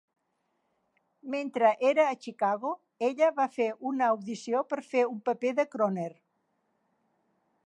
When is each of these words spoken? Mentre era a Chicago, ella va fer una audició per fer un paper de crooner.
Mentre 1.33 1.69
era 1.91 2.07
a 2.07 2.17
Chicago, 2.23 2.73
ella 3.09 3.29
va 3.41 3.47
fer 3.59 3.71
una 3.93 4.11
audició 4.17 4.65
per 4.73 4.83
fer 4.91 5.07
un 5.15 5.25
paper 5.31 5.57
de 5.61 5.71
crooner. 5.77 6.11